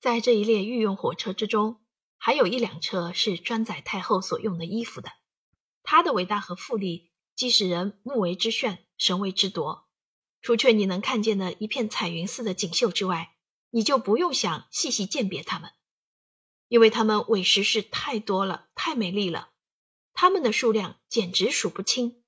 [0.00, 1.80] 在这一列御用火车之中，
[2.16, 5.10] 还有一辆车是专载太后所用的衣服的。
[5.82, 9.88] 它的伟大和富丽，既使人目为之眩，神为之夺。
[10.40, 13.34] 除却你能看见的一片彩云似的锦绣之外，
[13.70, 15.72] 你就不用想细细鉴别它们，
[16.68, 19.50] 因为它们委实是太多了，太美丽了，
[20.12, 22.22] 它们的数量简直数不清。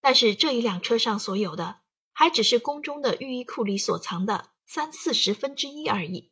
[0.00, 1.80] 但是这一辆车上所有的，
[2.12, 6.30] 还只是宫中的御衣库里所藏的三四十分之一而已。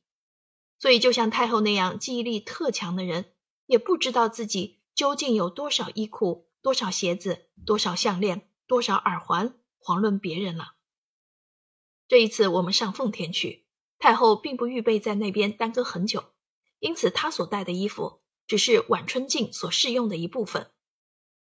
[0.82, 3.32] 所以，就像太后那样记忆力特强的人，
[3.66, 10.74] 也不知道自己究竟有多少衣裤、多少鞋子、多少项链、多少耳环，遑论别人了。
[12.08, 13.64] 这一次我们上奉天去，
[14.00, 16.32] 太后并不预备在那边耽搁很久，
[16.80, 20.72] 因此她所带的衣服只是晚春镜所适用的一部分。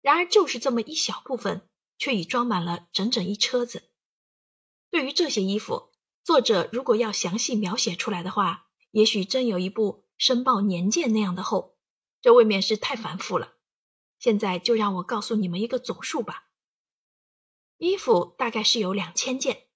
[0.01, 3.91] 然而就是这么一小部分，却已装满了整整一车子。
[4.89, 5.91] 对于这些衣服，
[6.25, 11.77] 作者如果要详细描写出来的话，也许真有一部《申报年鉴》那样的厚，
[12.21, 13.55] 这未免是太繁复了。
[14.19, 16.49] 现在就让我告诉你们一个总数吧。
[17.79, 19.67] 衣服大概是有两千件。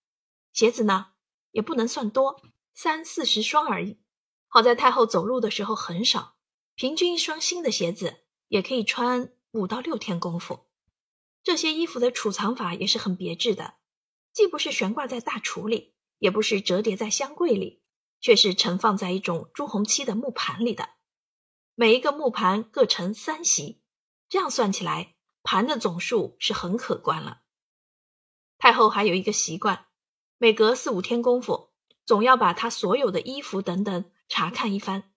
[0.52, 1.12] 鞋子呢，
[1.50, 4.00] 也不能算多，三四十双而已。
[4.48, 6.36] 好在太后走路的时候很少，
[6.74, 10.66] 平均一双新的鞋子也可以穿五到六天功夫。
[11.42, 13.74] 这些衣服的储藏法也是很别致的，
[14.32, 17.79] 既不是悬挂在大橱里，也不是折叠在箱柜里，
[18.20, 20.90] 却是盛放在一种朱红漆的木盘里的。
[21.74, 23.80] 每一个木盘各盛三席，
[24.28, 27.42] 这样算起来，盘的总数是很可观了。
[28.58, 29.86] 太后还有一个习惯。
[30.42, 31.70] 每隔四五天功夫，
[32.06, 35.12] 总要把他所有的衣服等等查看一番。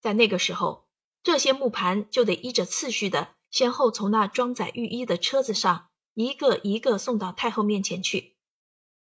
[0.00, 0.88] 在那个时候，
[1.22, 8.36] 这些木盘就得依着次序的，先后从那装载御衣的车子上一个一个送到太后面前去。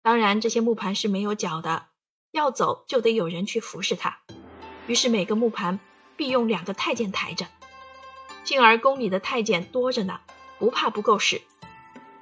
[0.02, 1.91] 当然，这些木盘是没有脚的，
[2.31, 4.19] 要走就得有人去服侍他。
[4.87, 5.79] 于是每个木盘
[6.17, 7.47] 必用两个太监抬着。
[8.43, 10.19] 进而宫里的太监多着呢，
[10.59, 11.41] 不怕不够使。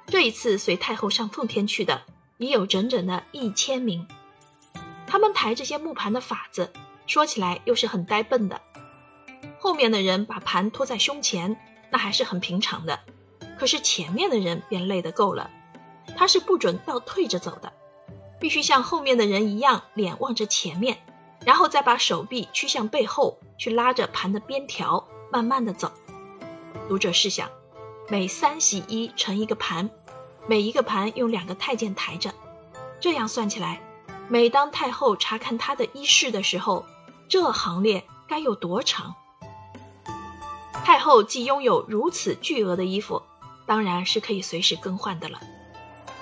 [0.06, 2.02] 这一次随太后上奉天去的。
[2.42, 4.08] 已有整整的一千名，
[5.06, 6.72] 他们抬这些木盘的法子，
[7.06, 8.62] 说起来又是很呆笨的。
[9.58, 11.60] 后面的人把盘托在胸前，
[11.90, 12.98] 那还是很平常的。
[13.58, 15.50] 可是前面的人便累得够了，
[16.16, 17.74] 他是不准倒退着走的，
[18.40, 20.98] 必须像后面的人一样，脸望着前面，
[21.44, 25.92] 然后再把手臂屈向背后，去拉着盘的边条，慢慢的走。
[26.88, 27.48] 读者试想，
[28.08, 29.90] 每三洗一成一个盘。
[30.46, 32.34] 每一个盘用两个太监抬着，
[32.98, 33.82] 这样算起来，
[34.26, 36.86] 每当太后查看她的衣饰的时候，
[37.28, 39.14] 这行列该有多长？
[40.82, 43.22] 太后既拥有如此巨额的衣服，
[43.66, 45.38] 当然是可以随时更换的了。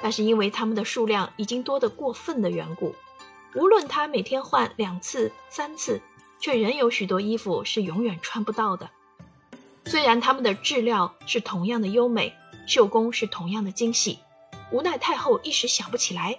[0.08, 2.94] 那是因为他们的数量已经多得过分的缘故，
[3.54, 6.00] 无论她每天换两次、三次，
[6.40, 8.88] 却仍有许多衣服是永远穿不到的。
[9.84, 12.32] 虽然他们的质料是同样的优美。
[12.66, 14.18] 绣工是同样的精细，
[14.70, 16.38] 无奈太后一时想不起来，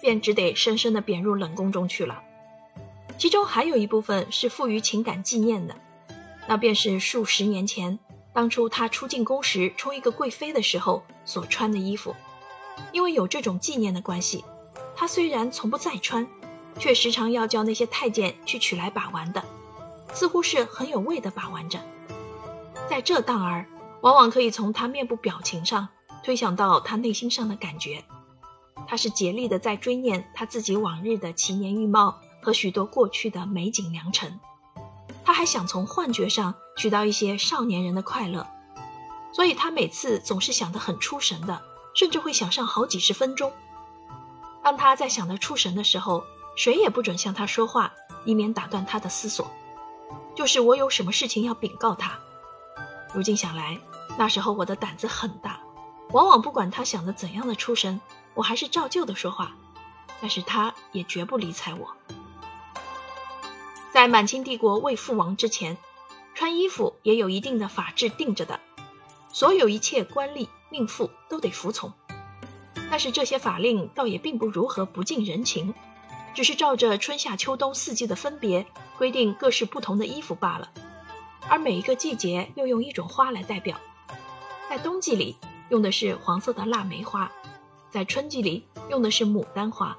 [0.00, 2.20] 便只得深深地贬入冷宫中去了。
[3.16, 5.76] 其中还有一部分是富于情感纪念的，
[6.48, 8.00] 那便是数十年前
[8.32, 12.16] 当初她出进宫时充一个贵妃的时候所穿的衣服。
[12.92, 14.44] 因为有这种纪念的关系，
[14.96, 16.26] 他虽然从不再穿，
[16.78, 19.44] 却时常要叫那些太监去取来把玩的，
[20.12, 21.78] 似乎是很有味的把玩着。
[22.88, 23.66] 在这当儿。
[24.00, 25.88] 往往可以从他面部表情上
[26.22, 28.04] 推想到他内心上的感觉。
[28.86, 34.38] 他是竭力的在追念他自己往日的奇年玉貌和许多过去的美景良辰。
[35.24, 38.46] 他还想从幻觉上取到一些少年人的快乐，
[39.32, 41.60] 所以他每次总是想得很出神的，
[41.98, 43.52] 甚至会想上好几十分钟。
[44.62, 46.22] 当他在想得出神的时候，
[46.54, 47.92] 谁也不准向他说话，
[48.24, 49.50] 以免打断他的思索。
[50.32, 52.16] 就是我有什么事情要禀告他。
[53.12, 53.80] 如今想来，
[54.16, 55.58] 那时候我的胆子很大，
[56.10, 58.00] 往往不管他想的怎样的出神，
[58.34, 59.56] 我还是照旧的说话，
[60.20, 61.88] 但是他也绝不理睬我。
[63.90, 65.76] 在满清帝国未覆亡之前，
[66.36, 68.60] 穿衣服也有一定的法制定着的，
[69.32, 71.92] 所有一切官吏命妇都得服从。
[72.90, 75.74] 但是这些法令倒也并不如何不近人情，
[76.34, 78.66] 只是照着春夏秋冬四季的分别
[78.96, 80.70] 规定各式不同的衣服罢了。
[81.48, 83.78] 而每一个季节又用一种花来代表，
[84.68, 85.36] 在冬季里
[85.70, 87.30] 用的是黄色的腊梅花，
[87.90, 89.96] 在春季里用的是牡丹花，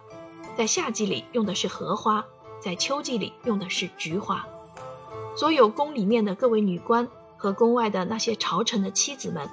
[0.57, 2.25] 在夏季里用的是荷花，
[2.59, 4.47] 在秋季里用的是菊花。
[5.35, 7.07] 所有宫里面的各位女官
[7.37, 9.49] 和宫外的那些朝臣的妻子们，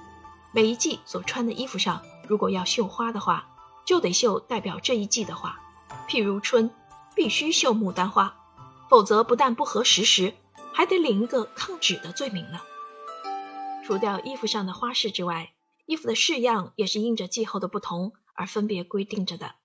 [0.56, 3.46] 每一季所穿的衣服上，如果要绣花的话，
[3.84, 5.60] 就得绣代表这一季的花。
[6.08, 6.70] 譬如春，
[7.14, 8.32] 必须绣牡丹花；
[8.88, 10.32] 否则不但不合时实，
[10.72, 12.62] 还得领一个抗旨的罪名呢。
[13.84, 15.52] 除掉衣服上的花饰之外，
[15.84, 19.56] 衣服的式样也是因着季候的不同而分别规定着的。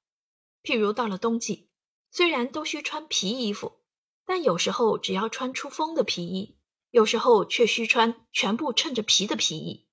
[0.62, 1.70] 譬如到了冬季，
[2.12, 3.80] 虽然都需穿皮衣服，
[4.26, 6.58] 但有时候只要穿出风的皮衣，
[6.90, 9.88] 有时候却需穿全部衬着皮的皮衣。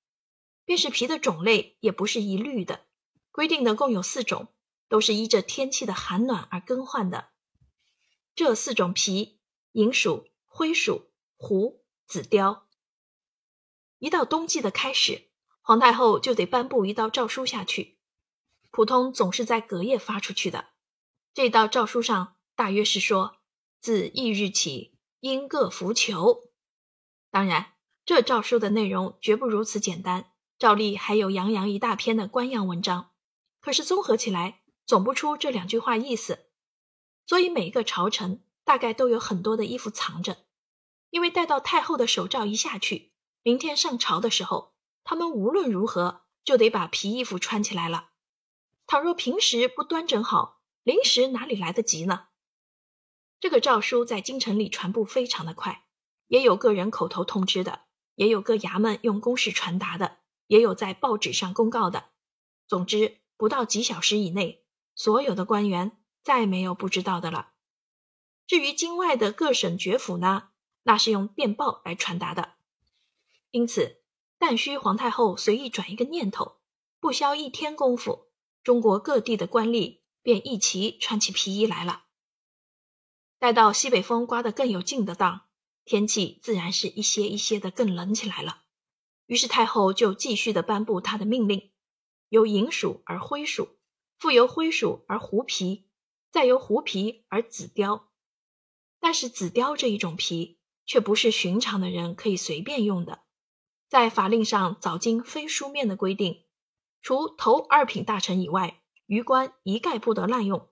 [0.69, 2.85] 便是皮的种类也不是一律的，
[3.31, 4.49] 规定的共有四种，
[4.87, 7.31] 都是依着天气的寒暖而更换的。
[8.35, 9.41] 这四种皮：
[9.73, 12.65] 银鼠、灰鼠、狐、紫貂。
[13.99, 15.31] 一到冬季的开始，
[15.63, 17.97] 皇太后就得颁布一道诏书下去，
[18.71, 20.67] 普通总是在隔夜发出去的。
[21.33, 23.39] 这道诏书上大约是说，
[23.81, 26.51] 自翌日起应各服裘。
[27.31, 27.73] 当然，
[28.05, 30.31] 这诏书的内容绝不如此简单。
[30.59, 33.13] 照例还有洋洋一大篇的官样文章，
[33.61, 36.47] 可是综合起来总不出这两句话意思。
[37.27, 40.39] 所以每一个朝臣大概都有很多的衣服藏着，
[41.11, 43.13] 因为待到太后的手诏一下去，
[43.43, 44.75] 明天上朝的时候，
[45.05, 48.11] 他们无论如何就得把皮衣服穿起来了。
[48.87, 52.29] 倘若平时不端整好，临时哪里来得及呢？
[53.39, 55.85] 这个诏书在京城里传布非常的快，
[56.27, 57.83] 也有个人口头通知的，
[58.17, 60.19] 也有各衙门用公事传达的。
[60.49, 62.11] 也有在报纸上公告的。
[62.67, 64.65] 总之，不到几小时以内，
[64.97, 67.53] 所有的官员再没有不知道的了。
[68.47, 70.49] 至于京外的各省爵府呢，
[70.83, 72.55] 那是用电报来传达的。
[73.51, 74.03] 因此，
[74.39, 76.59] 但需皇太后随意转一个念头，
[76.99, 78.29] 不消一天功夫，
[78.63, 82.05] 中国各地的官吏便一齐穿起皮衣来了。
[83.39, 85.47] 待到西北风刮得更有劲的当，
[85.85, 88.63] 天气自然是一些一些的更冷起来了。
[89.29, 91.71] 于是太后就继续的颁布她的命令，
[92.31, 93.77] 由银鼠而灰鼠，
[94.17, 95.87] 复由灰鼠而狐皮，
[96.31, 98.05] 再由狐皮而紫貂。
[98.99, 103.21] 但是紫貂这一种皮却不是寻常的人可以随便用的，
[103.87, 106.47] 在法令上早经非书面的规定，
[107.03, 110.71] 除头二品大臣以外，余官一概不得滥用。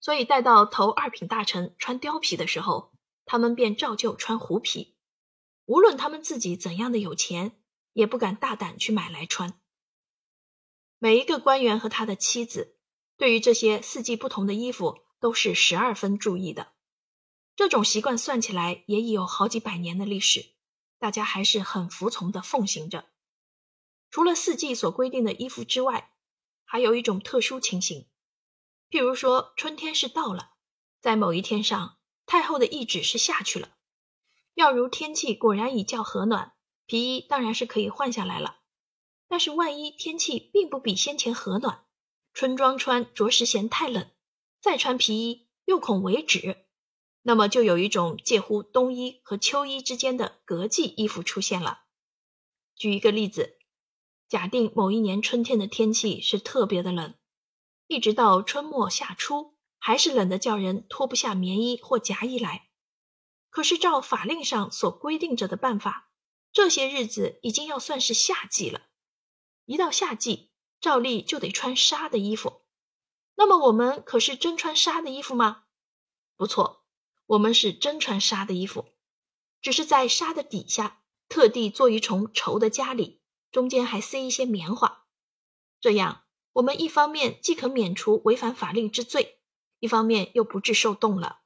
[0.00, 2.92] 所以待到头二品大臣穿貂皮的时候，
[3.24, 4.96] 他们便照旧穿狐皮。
[5.64, 7.62] 无论他们自己怎样的有钱，
[7.92, 9.60] 也不敢大胆去买来穿。
[10.98, 12.78] 每一个官员和他的妻子，
[13.16, 16.72] 对于这些四季不同的衣服，都是十二分注意的。
[17.54, 20.54] 这种习惯算起来也已有好几百年的历史，
[20.98, 23.10] 大家还是很服从的奉行着。
[24.10, 26.12] 除了四季所规定的衣服之外，
[26.64, 28.08] 还有一种特殊情形，
[28.90, 30.52] 譬如说春天是到了，
[31.00, 33.76] 在某一天上，太后的懿旨是下去了。
[34.54, 36.52] 要如天气果然已较和暖，
[36.86, 38.58] 皮衣当然是可以换下来了。
[39.28, 41.84] 但是万一天气并不比先前和暖，
[42.34, 44.10] 春装穿着实嫌太冷，
[44.60, 46.66] 再穿皮衣又恐为止，
[47.22, 51.84] 那么就有一种介乎冬衣和秋衣之间的隔季衣服出现了。
[52.76, 53.58] 举一个例子，
[54.28, 57.14] 假定某一年春天的天气是特别的冷，
[57.86, 62.68] 一直到春末夏初，还是冷的叫人脱不下棉衣或夹衣来。
[63.52, 66.08] 可是照法令上所规定着的办法，
[66.52, 68.80] 这些日子已经要算是夏季了。
[69.66, 70.50] 一到夏季，
[70.80, 72.62] 照例就得穿纱的衣服。
[73.34, 75.64] 那么我们可是真穿纱的衣服吗？
[76.34, 76.86] 不错，
[77.26, 78.86] 我们是真穿纱的衣服，
[79.60, 85.04] 只是在纱的底下特地做一重绸的夹里，中间还塞一些棉花。
[85.78, 89.42] 这样，我们一方面既可免除违反法令之罪，
[89.78, 91.41] 一方面又不致受冻了。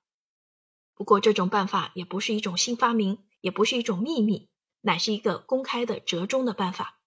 [0.96, 4.48] 不过，这种办法也不是一种新发明，也不是一种秘密，
[4.80, 7.02] 乃是一个公开的折中的办法。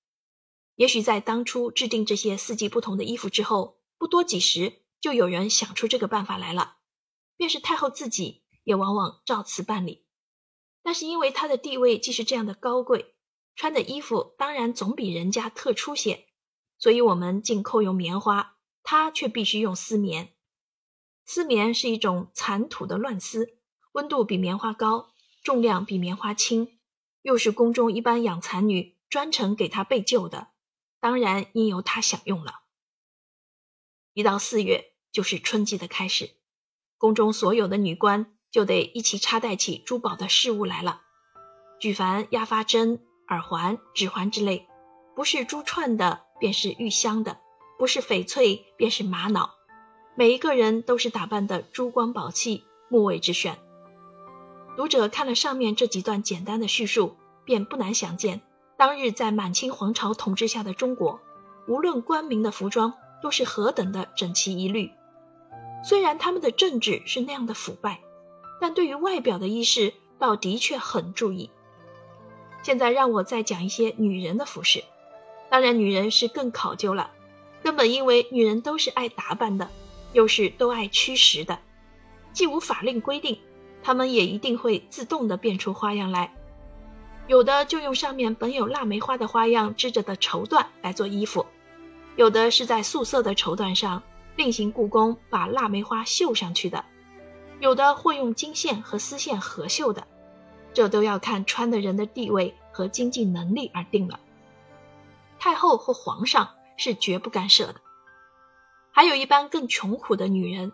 [0.76, 6.78] 也许在当初制定这些四季不同的衣服之后，不多几时，就有人想出这个办法来了。
[7.36, 10.06] 便是太后自己，也往往照此办理。
[10.84, 13.16] 但是因为她的地位既是这样的高贵，
[13.56, 16.28] 穿的衣服当然总比人家特出些，
[16.78, 20.36] 所以我们竟扣用棉花，她却必须用丝棉。
[21.26, 23.59] 丝棉是一种残土的乱丝。
[23.94, 25.10] 温度比棉花高，
[25.44, 26.78] 重量比棉花轻，
[27.22, 30.50] 又是宫中一般养蚕女专程给她备就的，
[31.00, 32.62] 当然应由她享用了。
[34.14, 36.32] 一到四月，就是春季的开始，
[36.98, 41.02] 宫中所有的女官就得一起插戴起珠宝的饰物来了。
[41.80, 44.68] 举凡压发针、耳环、指环之类，
[45.16, 47.38] 不是珠串的，便是玉镶的；
[47.78, 49.56] 不是翡翠，便是玛瑙。
[50.16, 53.58] 每一个人都是打扮的珠光宝气，目为之炫。
[54.80, 58.40] 读者看了上面这几段简单的叙述，便不难想见，
[58.78, 61.20] 当日在满清皇朝统治下的中国，
[61.68, 64.90] 无论官民的服装都是何等的整齐一律。
[65.84, 68.00] 虽然他们的政治是那样的腐败，
[68.62, 71.50] 但对于外表的衣饰倒的确很注意。
[72.64, 74.86] 现在让我再讲一些女人的服饰，
[75.50, 77.12] 当然女人是更考究了，
[77.62, 79.70] 根本因为女人都是爱打扮的，
[80.14, 81.60] 又是都爱驱使的，
[82.32, 83.38] 既无法令规定，
[83.82, 86.34] 他们也一定会自动的变出花样来。
[87.28, 91.46] 有的就用上面本有腊梅花的花样织着的绸缎来做衣服，
[92.16, 94.02] 有的是在素色的绸缎上
[94.36, 96.84] 另行故宫把腊梅花绣上去的，
[97.60, 100.08] 有的或用金线和丝线合绣的。
[100.74, 104.20] 这都要看穿的人的地位和经济能力而定了。
[105.40, 107.76] 太后和皇上是绝不干涉的。
[108.92, 110.72] 还有一般更穷苦的女人，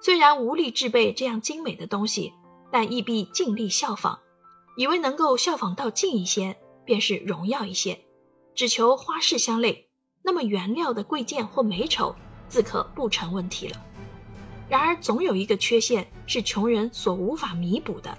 [0.00, 2.32] 虽然无力制备这样精美的东西，
[2.70, 4.18] 但亦必尽力效仿，
[4.76, 8.00] 以为能够效仿到近一些，便是荣耀一些。
[8.54, 9.88] 只求花式相类，
[10.22, 12.14] 那么原料的贵贱或美丑，
[12.48, 13.76] 自可不成问题了。
[14.68, 18.16] 然而，总有一个缺陷是穷人所无法弥补的，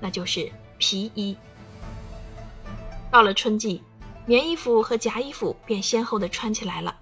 [0.00, 0.50] 那就是。
[0.84, 1.36] 皮衣
[3.08, 3.80] 到了春季，
[4.26, 6.96] 棉衣服和夹衣服便先后的穿起来了。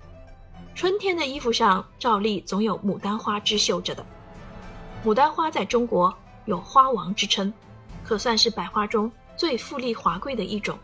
[0.74, 4.04] 春天的衣服上照例总有牡丹花织绣着的。
[5.02, 6.14] 牡丹花在中国
[6.50, 7.54] 有花王之称，
[8.02, 10.76] 可算是百花中最富丽华贵的一种。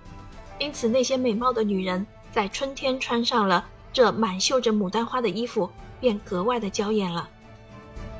[0.60, 5.68] 因此，那些美貌的女人在春天穿上了这满绣着牡丹花的衣服，
[5.98, 7.28] 便格外的娇艳了。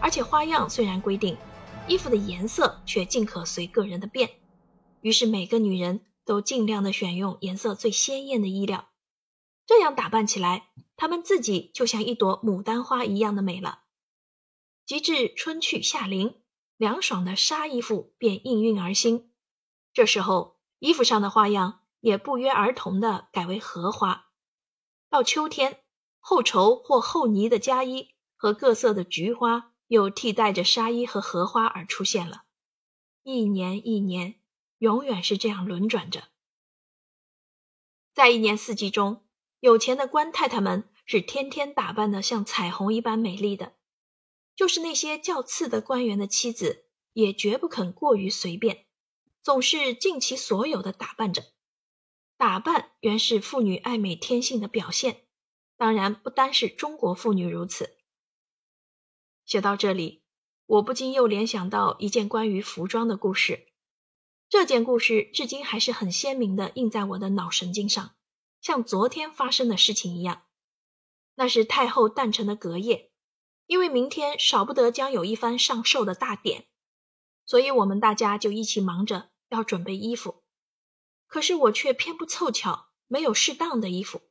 [0.00, 1.37] 而且花样虽然规定，
[1.87, 4.29] 衣服的颜色却尽可随个人的便。
[5.03, 8.88] 于是每个女人都尽量的选用颜色最鲜艳的衣料，
[9.69, 13.83] 这样打扮起来，她们自己就像一朵牡丹花一样的美了。
[14.85, 16.35] 及至春去夏临，
[16.76, 19.30] 凉爽的纱衣服便应运而兴。
[19.92, 24.28] 这时候，衣服上的花样也不约而同的改为荷花。
[25.09, 25.83] 到秋天，
[26.21, 32.45] 厚绸或厚呢的夹衣和各色的菊花又替代着纱衣和荷花而出现了。
[33.23, 34.40] 一年一年。
[34.78, 36.25] 永远是这样轮转着，
[38.12, 39.25] 在一年四季中，
[39.59, 43.73] 有钱的官太太们是天天打扮的像彩虹一般美丽的，
[44.57, 48.87] 就是那些较次的官员的妻子，也绝不肯过于随便，
[49.43, 51.45] 总是尽其所有的打扮着。
[52.39, 55.27] 打扮原是妇女爱美天性的表现，
[55.77, 57.97] 当然不单是中国妇女如此。
[59.45, 60.25] 写到这里，
[60.67, 63.69] 我不禁又联想到一件关于服装的故事。
[64.49, 68.15] 这件故事至今还是很鲜明的印在我的脑神经上，
[68.61, 70.43] 像昨天发生的事情一样。
[71.35, 73.11] 那是太后诞辰的隔夜，
[73.67, 76.67] 因为明天少不得将有一番上寿的大典，
[77.45, 80.43] 所以我们大家就一起忙着要准备衣服。
[81.27, 84.23] 可是我却偏不凑巧，没有适当的衣服，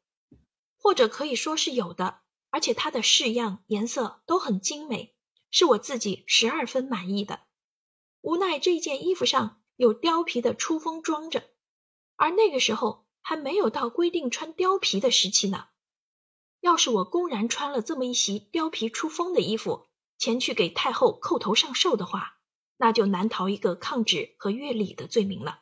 [0.77, 5.15] 或者可以说是有的，而且它的式样、颜色都很精美，
[5.51, 7.41] 是我自己十二分满意的。
[8.21, 9.61] 无奈这件衣服上。
[9.77, 11.49] 有貂皮的出风装着，
[12.15, 15.67] 而那个时候还没有到规定穿貂皮的时期呢。
[16.65, 19.85] 要是我公然穿了这么一袭貂皮出风的衣服
[20.17, 22.39] 前去给太后叩头上寿的话，
[22.77, 25.61] 那就难逃一个抗旨和越礼的罪名了。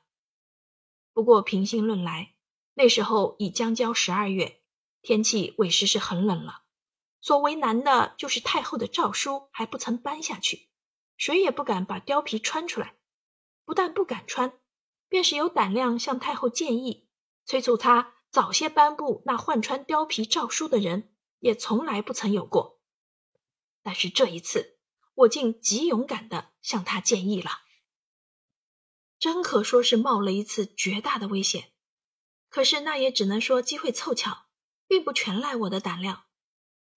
[1.11, 2.35] 不过平心论来，
[2.73, 4.61] 那时候已将交十二月，
[5.01, 6.61] 天气委实是很冷了。
[7.19, 10.69] 所为难的就是太后的诏书还不曾颁下去，
[11.17, 12.95] 谁也不敢把貂皮穿出来。
[13.65, 14.57] 不但不敢穿，
[15.09, 17.09] 便是有胆量向太后建议，
[17.43, 22.81] 催促她早些颁布那换穿貂皮诏书的人，也从来不曾有过。
[23.83, 24.79] 但是这一次，
[25.13, 27.51] 我竟极勇敢的向他建议了，
[29.19, 31.73] 真可说是冒了一次绝大的危险。
[32.49, 34.47] 可是那也只能说机会凑巧，
[34.87, 36.23] 并不全赖我的胆量。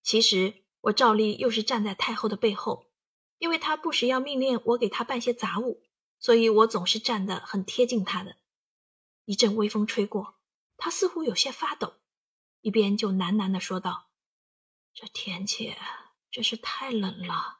[0.01, 2.89] 其实我照例又是站在太后的背后，
[3.37, 5.83] 因为她不时要命令我给她办些杂物。
[6.17, 8.37] 所以我总是站得很贴近她的。
[9.25, 10.36] 一阵微风吹过，
[10.77, 11.99] 他似乎有些发抖，
[12.61, 14.09] 一边就喃喃地说道
[14.93, 15.75] ：“这天气
[16.31, 17.59] 真是太冷了。”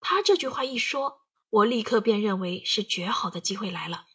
[0.00, 4.06] 他这句话一说，我立刻便认为是绝好的机会来了，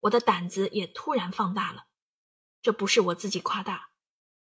[0.00, 1.86] 我的胆子也突然放大了。
[2.62, 3.90] 这不是我自己夸大，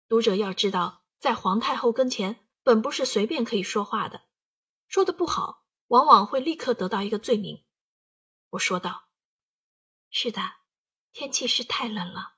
[0.07, 4.23] 读者要知道，在皇太后跟前，本不是随便可以说话的，
[4.87, 7.65] 说的不好，往往会立刻得到一个罪名。
[8.51, 9.09] 我说道
[10.11, 10.57] ：“是的，
[11.11, 12.32] 天气是太冷了，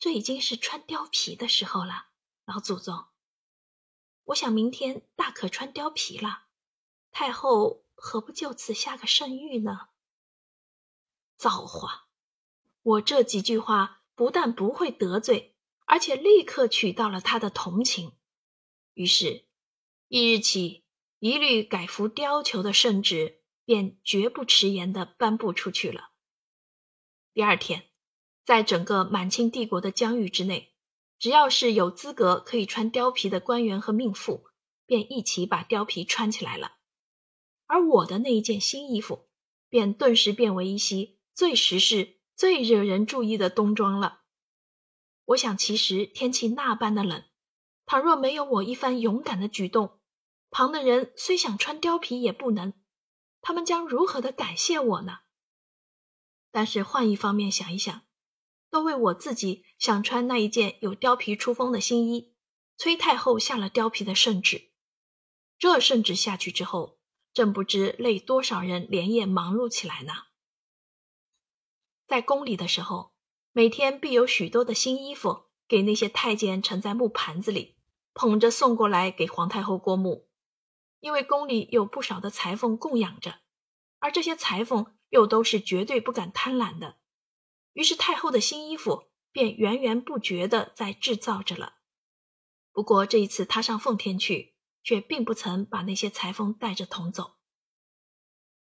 [0.00, 2.06] 这已经是穿貂皮的时候了，
[2.44, 3.06] 老祖宗。
[4.24, 6.46] 我想明天大可穿貂皮了，
[7.12, 9.90] 太后何不就此下个圣谕呢？”
[11.38, 12.08] 造化！
[12.82, 18.16] 我这几句话不但不会得罪，而且立刻取到了他的同情。
[18.94, 19.46] 于是，
[20.08, 20.84] 一日起，
[21.18, 23.36] 一律改服貂裘的圣旨。
[23.62, 26.10] 便绝不迟延地颁布出去了。
[27.32, 27.89] 第二天，
[28.50, 30.74] 在整个满清帝国的疆域之内，
[31.20, 34.48] 只要是有资格可以穿貂皮的官员和命妇，
[34.86, 36.72] 便一起把貂皮穿起来了。
[37.66, 39.28] 而我的那一件新衣服，
[39.68, 44.22] 便顿时变为一袭最时适、最惹人注意的冬装了。
[45.26, 47.22] 我想，其实天气那般的冷，
[47.86, 50.00] 倘若没有我一番勇敢的举动，
[50.50, 52.72] 旁的人虽想穿貂皮也不能。
[53.42, 55.18] 他们将如何的感谢我呢？
[56.50, 58.02] 但是换一方面想一想，
[58.70, 62.34] 都为我自己想穿那一件有貂皮出风的新衣，
[62.76, 64.70] 崔太后下了貂皮的圣旨。
[65.58, 66.98] 这圣旨下去之后，
[67.34, 70.12] 朕不知累多少人连夜忙碌起来呢。
[72.06, 73.12] 在宫里的时候，
[73.52, 77.76] 每天必有许多的新衣服给那些太监盛在木盘子里，
[78.14, 80.28] 捧着送过来给皇太后过目。
[81.00, 83.40] 因为宫里有不少的裁缝供养着，
[83.98, 86.98] 而这些裁缝又都是绝对不敢贪婪的，
[87.80, 91.76] 于是太后的新衣服便源源不绝的在制造着了。
[92.72, 97.36] 不过这一次她上奉天去，却并不曾把那些裁缝带着同走。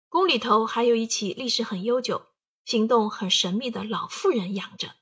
[0.08, 2.30] 宫里头还有一起历史很悠久、
[2.64, 4.96] 行动很神秘的老妇人养着，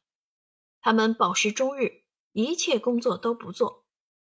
[0.83, 3.87] 他们饱食终日，一切工作都不做，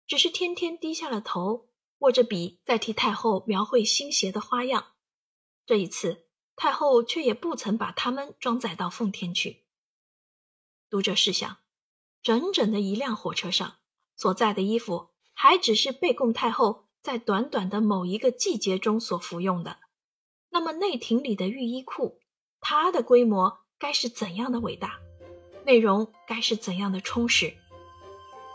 [0.08, 1.70] 只是天天低下了头。
[2.00, 4.94] 握着笔在替太后描绘新鞋的花样，
[5.68, 6.29] 这一次
[6.60, 9.64] 太后却也不曾把他们装载到奉天去。
[10.90, 11.56] 读者试想，
[12.22, 13.78] 整整的一辆火车上
[14.18, 19.78] 所载的衣服，还只是被供太后在短短的某一个季节中所服用的，
[20.50, 22.20] 那么内廷里的御衣库，
[22.60, 25.00] 它的规模该是怎样的伟大，
[25.66, 27.56] 内容该是怎样的充实？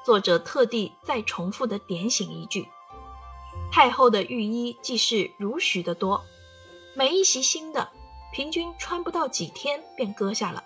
[0.05, 2.69] 作者特地再重复的点醒一句。
[3.73, 6.23] 太后的御衣既是如许的多，
[6.95, 7.91] 每一袭新的，
[8.35, 10.65] 平均穿不到几天便割下了。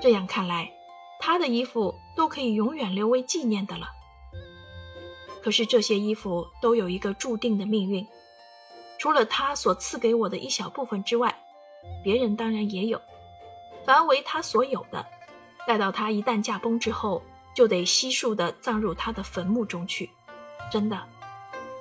[0.00, 0.72] 这样看来，
[1.20, 3.88] 他的衣服都可以永远留为纪念的了。
[5.42, 8.08] 可是这些衣服都有一个注定的命运，
[8.96, 11.38] 除了他所赐给我的一小部分之外，
[12.02, 12.98] 别人当然也有。
[13.84, 15.04] 凡为他所有的，
[15.66, 17.22] 待到他一旦驾崩之后，
[17.54, 20.08] 就得悉数的葬入他的坟墓中去。
[20.72, 21.06] 真的。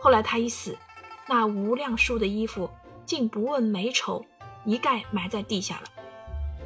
[0.02, 0.78] 后来他一死，
[1.26, 2.70] 那无量数的衣服
[3.06, 4.26] 竟不问美丑，
[4.66, 5.84] 一概埋在地下了。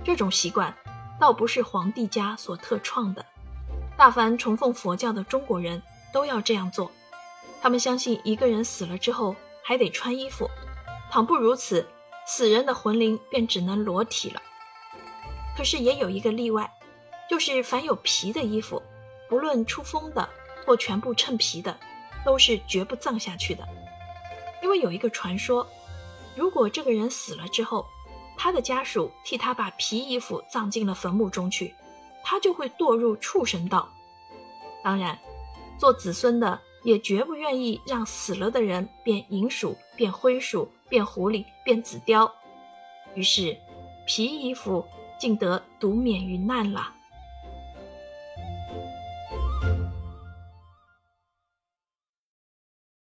[0.03, 0.73] 这种习惯
[1.19, 3.25] 倒不是皇帝家所特创的，
[3.97, 5.81] 大凡崇奉佛教的中国人
[6.13, 6.91] 都要这样做。
[7.61, 10.49] 他们相信一个人死了之后还得穿衣服，
[11.11, 11.87] 倘不如此，
[12.25, 14.41] 死人的魂灵便只能裸体了。
[15.57, 16.71] 可是也有一个例外，
[17.29, 18.81] 就是凡有皮的衣服，
[19.27, 20.29] 不论出风的
[20.65, 21.77] 或全部衬皮的。
[22.25, 23.65] 都是绝不葬下去的，
[24.61, 25.65] 因为有一个传说，
[26.37, 27.87] 如果这个人死了之后，
[28.37, 31.73] 他的家属替他把皮衣服葬进了坟墓中去，
[32.23, 33.89] 他就会堕入畜生道。
[34.83, 35.17] 当然，
[35.79, 42.31] 做子孙的也绝不愿意让死了的人变银鼠、变灰鼠、变狐狸、变紫雕，
[43.15, 43.57] 于是
[44.05, 44.85] 皮衣服
[45.19, 46.93] 竟得独免于难了。